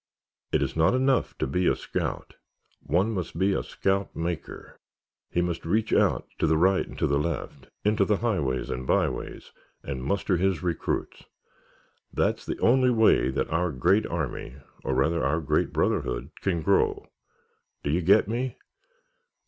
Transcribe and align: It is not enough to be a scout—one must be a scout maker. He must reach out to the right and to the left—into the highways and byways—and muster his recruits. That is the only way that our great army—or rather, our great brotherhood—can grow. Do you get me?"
It 0.51 0.63
is 0.63 0.75
not 0.75 0.95
enough 0.95 1.37
to 1.37 1.45
be 1.45 1.67
a 1.67 1.75
scout—one 1.75 3.11
must 3.13 3.37
be 3.37 3.53
a 3.53 3.61
scout 3.61 4.15
maker. 4.15 4.79
He 5.29 5.43
must 5.43 5.63
reach 5.63 5.93
out 5.93 6.27
to 6.39 6.47
the 6.47 6.57
right 6.57 6.87
and 6.87 6.97
to 6.97 7.05
the 7.05 7.19
left—into 7.19 8.05
the 8.05 8.17
highways 8.17 8.71
and 8.71 8.87
byways—and 8.87 10.03
muster 10.03 10.37
his 10.37 10.63
recruits. 10.63 11.25
That 12.11 12.39
is 12.39 12.47
the 12.47 12.57
only 12.61 12.89
way 12.89 13.29
that 13.29 13.51
our 13.51 13.71
great 13.71 14.07
army—or 14.07 14.91
rather, 14.95 15.23
our 15.23 15.39
great 15.39 15.71
brotherhood—can 15.71 16.63
grow. 16.63 17.05
Do 17.83 17.91
you 17.91 18.01
get 18.01 18.27
me?" 18.27 18.57